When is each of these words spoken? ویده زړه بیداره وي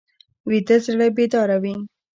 ویده 0.47 0.77
زړه 0.85 1.07
بیداره 1.17 1.57
وي 1.63 1.75